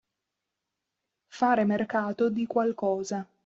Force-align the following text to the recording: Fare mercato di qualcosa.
Fare 1.27 1.63
mercato 1.63 2.31
di 2.31 2.47
qualcosa. 2.47 3.23